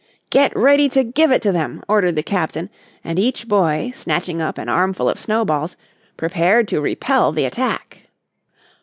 "Get 0.31 0.51
ready 0.57 0.89
to 0.89 1.03
give 1.03 1.31
it 1.31 1.43
to 1.43 1.51
them," 1.51 1.83
ordered 1.87 2.15
the 2.15 2.23
Captain 2.23 2.71
and 3.03 3.19
each 3.19 3.47
boy, 3.47 3.91
snatching 3.93 4.41
up 4.41 4.57
an 4.57 4.67
armful 4.67 5.07
of 5.07 5.19
snowballs, 5.19 5.75
prepared 6.17 6.67
to 6.69 6.81
repel 6.81 7.31
the 7.31 7.45
attack. 7.45 7.99